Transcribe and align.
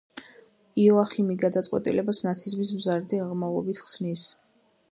იოახიმი 0.83 1.35
გადაწყვეტილებას 1.43 2.21
ნაციზმის 2.29 2.71
მზარდი 2.79 3.21
აღმავლობით 3.27 3.83
ხსნის. 3.85 4.25